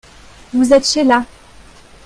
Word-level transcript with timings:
Vous 0.51 0.73
êtes 0.73 0.87
Sheila. 0.87 1.25